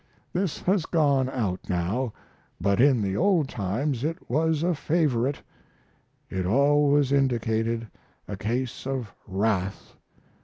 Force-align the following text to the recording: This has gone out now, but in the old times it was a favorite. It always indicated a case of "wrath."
This 0.33 0.61
has 0.61 0.87
gone 0.87 1.29
out 1.29 1.69
now, 1.69 2.11
but 2.59 2.81
in 2.81 3.03
the 3.03 3.15
old 3.15 3.47
times 3.47 4.03
it 4.03 4.17
was 4.27 4.63
a 4.63 4.73
favorite. 4.73 5.43
It 6.27 6.43
always 6.47 7.11
indicated 7.11 7.87
a 8.27 8.35
case 8.35 8.87
of 8.87 9.13
"wrath." 9.27 9.97